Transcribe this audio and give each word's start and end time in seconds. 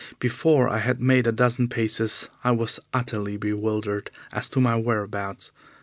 Before 0.17 0.67
I 0.67 0.79
had 0.79 0.99
made 0.99 1.27
a 1.27 1.31
dozen 1.31 1.67
paces, 1.67 2.27
I 2.43 2.49
was 2.49 2.79
utterly 2.91 3.37
bewildered 3.37 4.09
as 4.31 4.49
to 4.49 4.59
my 4.59 4.75
whereabouts. 4.75 5.51